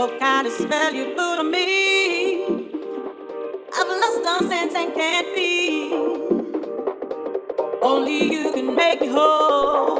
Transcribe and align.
What 0.00 0.18
kind 0.18 0.46
of 0.46 0.52
spell 0.54 0.94
you 0.94 1.12
put 1.14 1.40
on 1.40 1.50
me? 1.50 2.44
I've 3.70 3.86
lost 3.86 4.26
all 4.26 4.48
sense 4.48 4.74
and 4.74 4.94
can't 4.94 5.26
feel. 5.34 6.38
Only 7.82 8.32
you 8.32 8.50
can 8.50 8.74
make 8.74 9.02
me 9.02 9.08
whole. 9.08 9.99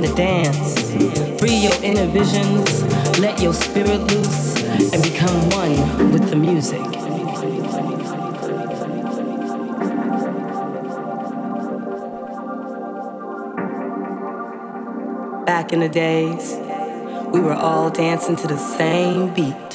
The 0.00 0.12
dance. 0.16 0.90
Free 1.38 1.54
your 1.54 1.72
inner 1.84 2.06
visions, 2.06 2.82
let 3.20 3.40
your 3.40 3.54
spirit 3.54 4.00
loose, 4.00 4.60
and 4.92 5.02
become 5.04 5.48
one 5.50 6.10
with 6.10 6.30
the 6.30 6.36
music. 6.36 6.82
Back 15.46 15.72
in 15.72 15.78
the 15.78 15.88
days, 15.88 16.56
we 17.32 17.38
were 17.38 17.54
all 17.54 17.88
dancing 17.88 18.34
to 18.34 18.48
the 18.48 18.58
same 18.58 19.32
beat. 19.32 19.69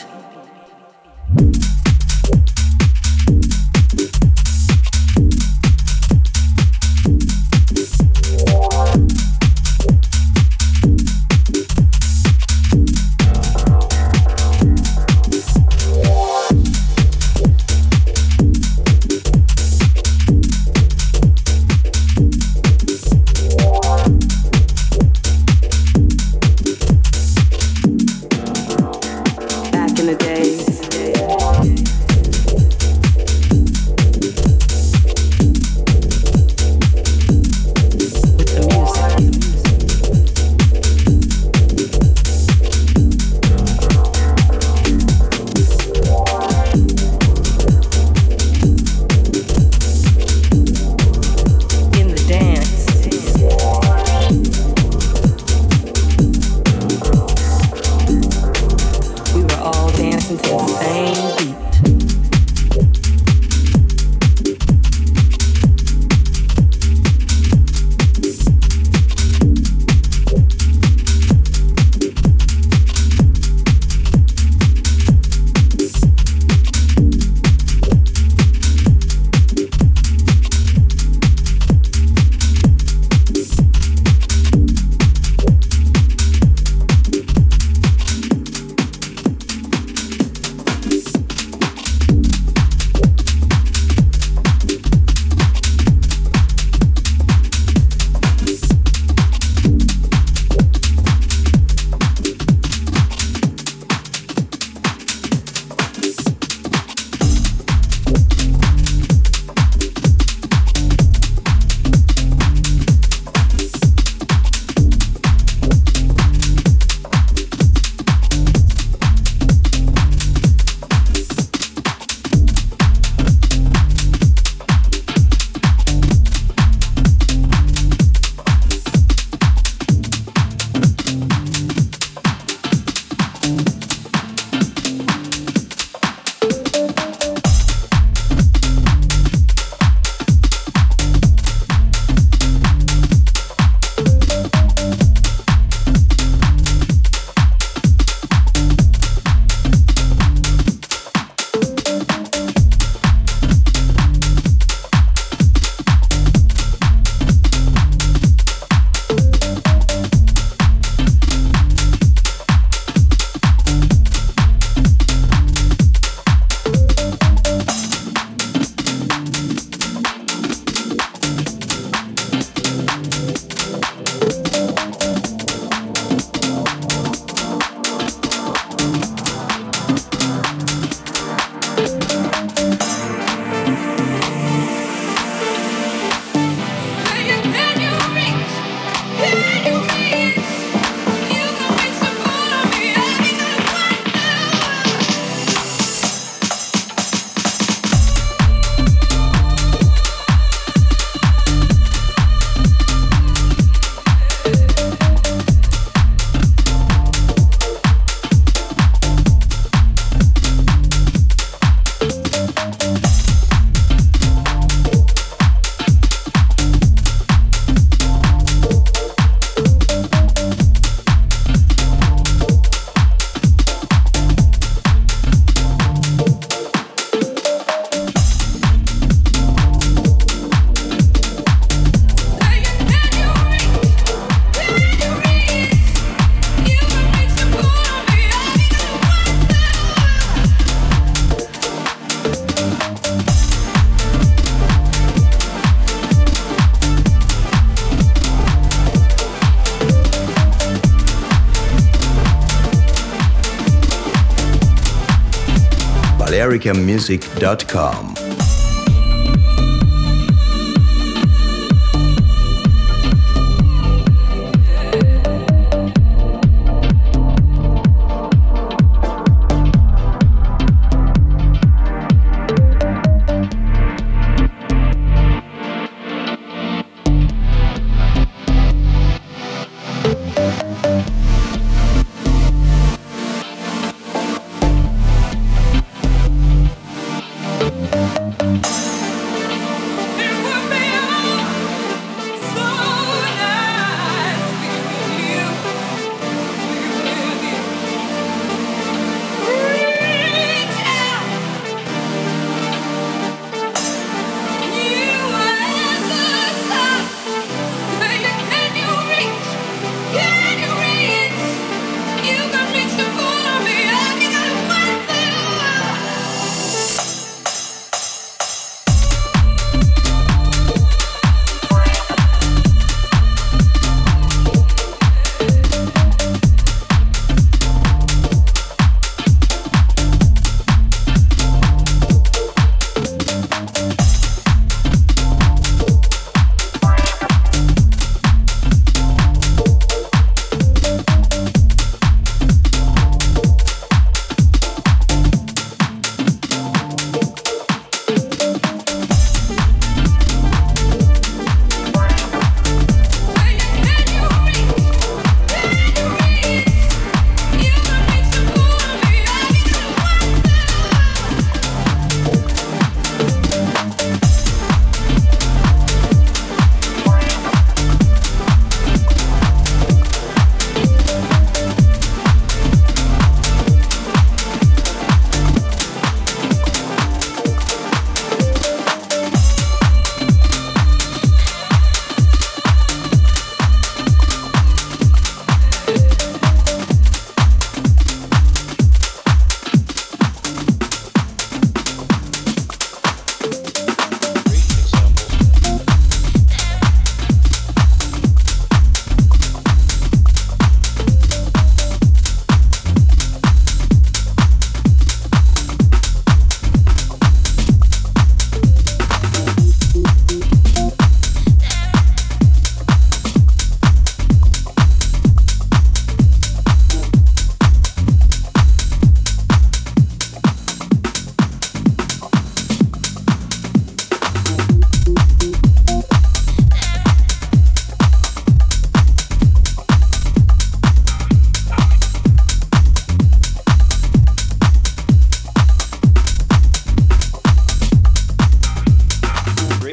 americamusic.com. 256.55 258.14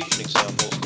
vibration 0.02 0.20
examples. 0.20 0.78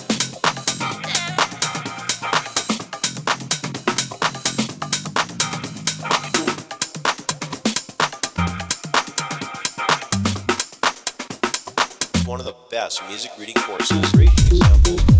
One 12.26 12.40
of 12.40 12.46
the 12.46 12.54
best 12.70 13.02
music 13.08 13.32
reading 13.38 13.54
courses. 13.54 15.15